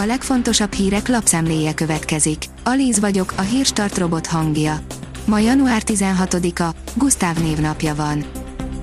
[0.00, 2.44] A legfontosabb hírek lapszemléje következik.
[2.64, 4.80] Alíz vagyok, a hírstart robot hangja.
[5.24, 8.24] Ma január 16-a, Gusztáv névnapja van.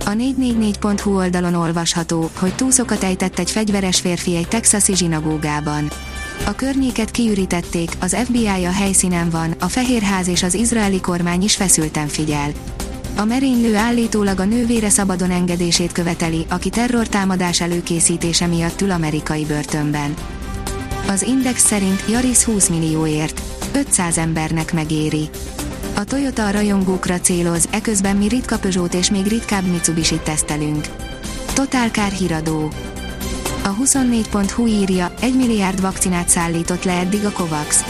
[0.05, 5.89] A 444.hu oldalon olvasható, hogy túszokat ejtett egy fegyveres férfi egy texasi zsinagógában.
[6.45, 11.55] A környéket kiürítették, az FBI a helyszínen van, a Fehérház és az izraeli kormány is
[11.55, 12.51] feszülten figyel.
[13.17, 20.13] A merénylő állítólag a nővére szabadon engedését követeli, aki terrortámadás előkészítése miatt ül amerikai börtönben.
[21.07, 23.41] Az Index szerint Jaris 20 millióért.
[23.73, 25.29] 500 embernek megéri.
[25.95, 30.85] A Toyota a rajongókra céloz, eközben mi ritka Peugeot és még ritkább Mitsubishi tesztelünk.
[31.53, 32.71] Total Car híradó.
[33.63, 37.83] A 24.hu írja, 1 milliárd vakcinát szállított le eddig a COVAX.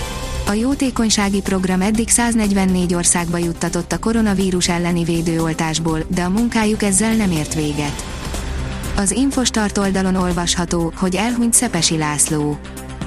[0.48, 7.16] A jótékonysági program eddig 144 országba juttatott a koronavírus elleni védőoltásból, de a munkájuk ezzel
[7.16, 8.06] nem ért véget.
[8.95, 12.58] Az Infostart oldalon olvasható, hogy elhunyt Szepesi László.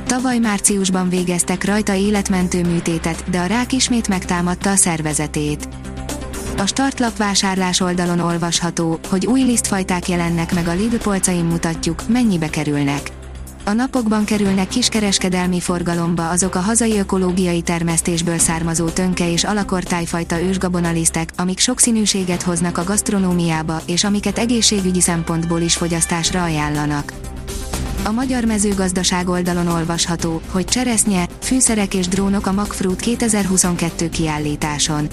[0.08, 5.68] Tavaly márciusban végeztek rajta életmentő műtétet, de a rák ismét megtámadta a szervezetét.
[6.56, 12.50] A startlap vásárlás oldalon olvasható, hogy új lisztfajták jelennek meg a Lidl polcain mutatjuk, mennyibe
[12.50, 13.10] kerülnek.
[13.64, 21.28] A napokban kerülnek kiskereskedelmi forgalomba azok a hazai ökológiai termesztésből származó tönke és alakortájfajta ősgabonalisztek,
[21.36, 27.12] amik sokszínűséget hoznak a gasztronómiába, és amiket egészségügyi szempontból is fogyasztásra ajánlanak.
[28.04, 35.08] A magyar mezőgazdaság oldalon olvasható, hogy cseresznye, fűszerek és drónok a Magfruit 2022 kiállításon.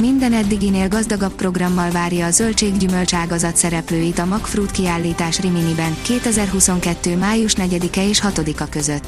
[0.00, 7.16] Minden eddiginél gazdagabb programmal várja a zöldséggyümölcs ágazat szereplőit a Magfruit kiállítás Riminiben 2022.
[7.16, 9.06] május 4-e és 6-a között.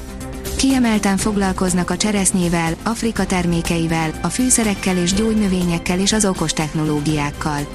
[0.57, 7.67] Kiemelten foglalkoznak a cseresznyével, Afrika termékeivel, a fűszerekkel és gyógynövényekkel és az okos technológiákkal.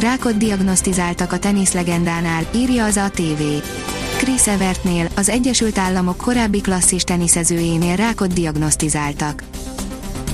[0.00, 3.42] Rákot diagnosztizáltak a teniszlegendánál, írja az ATV.
[4.24, 9.42] Chris Evertnél, az Egyesült Államok korábbi klasszis teniszezőjénél rákot diagnosztizáltak.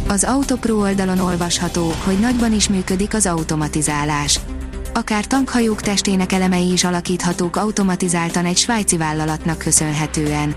[0.09, 4.41] Az Autopro oldalon olvasható, hogy nagyban is működik az automatizálás.
[4.95, 10.55] Akár tankhajók testének elemei is alakíthatók automatizáltan egy svájci vállalatnak köszönhetően.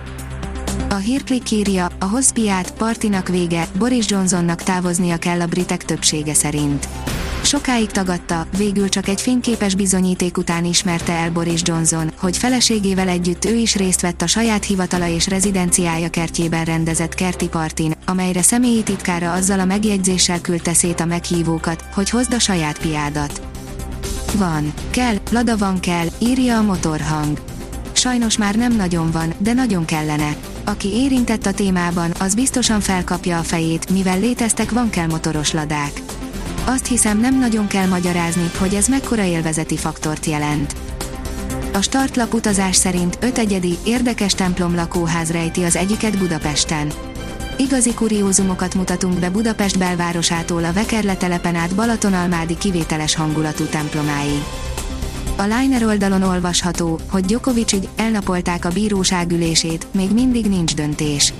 [0.90, 6.88] A hírklik írja, a hospiát partinak vége, Boris Johnsonnak távoznia kell a britek többsége szerint.
[7.44, 13.46] Sokáig tagadta, végül csak egy fényképes bizonyíték után ismerte el Boris Johnson, hogy feleségével együtt
[13.46, 18.84] ő is részt vett a saját hivatala és rezidenciája kertjében rendezett kerti partin, amelyre személyi
[18.84, 23.42] titkára azzal a megjegyzéssel küldte szét a meghívókat, hogy hozd a saját piádat.
[24.36, 27.42] Van, kell, Lada van kell, írja a motorhang.
[27.92, 30.36] Sajnos már nem nagyon van, de nagyon kellene.
[30.64, 36.11] Aki érintett a témában, az biztosan felkapja a fejét, mivel léteztek van kell motoros ladák.
[36.66, 40.76] Azt hiszem nem nagyon kell magyarázni, hogy ez mekkora élvezeti faktort jelent.
[41.74, 46.92] A startlap utazás szerint öt egyedi, érdekes templom lakóház rejti az egyiket Budapesten.
[47.58, 54.44] Igazi kuriózumokat mutatunk be Budapest belvárosától a Vekerle telepen át Balatonalmádi kivételes hangulatú templomáig.
[55.38, 61.34] A Liner oldalon olvasható, hogy Djokovic ügy, elnapolták a bíróság ülését, még mindig nincs döntés.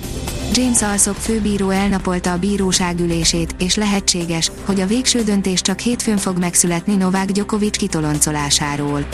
[0.54, 6.16] James Alsop főbíró elnapolta a bíróság ülését, és lehetséges, hogy a végső döntés csak hétfőn
[6.16, 9.06] fog megszületni Novák Djokovic kitoloncolásáról.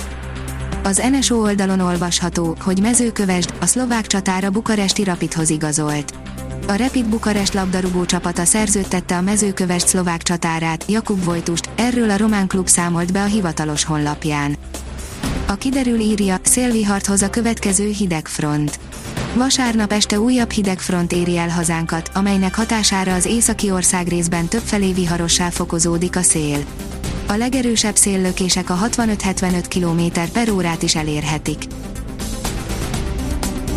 [0.82, 6.14] Az NSO oldalon olvasható, hogy mezőkövesd, a szlovák csatára bukaresti Rapidhoz igazolt.
[6.68, 12.46] A Rapid Bukarest labdarúgó csapata szerződtette a mezőkövest szlovák csatárát, Jakub Vojtust, erről a román
[12.46, 14.56] klub számolt be a hivatalos honlapján.
[15.46, 18.78] A kiderül írja, szélvihart hoz a következő hidegfront.
[19.38, 25.48] Vasárnap este újabb hidegfront éri el hazánkat, amelynek hatására az északi ország részben többfelé viharossá
[25.48, 26.64] fokozódik a szél.
[27.26, 31.64] A legerősebb széllökések a 65-75 km per órát is elérhetik.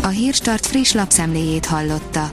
[0.02, 2.32] A Hírstart friss lapszemléjét hallotta.